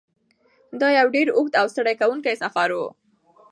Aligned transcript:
دا 0.79 0.87
یو 0.99 1.07
ډېر 1.15 1.27
اوږد 1.37 1.53
او 1.61 1.67
ستړی 1.73 1.95
کوونکی 2.01 2.35
سفر 2.43 2.69
و. 2.73 2.79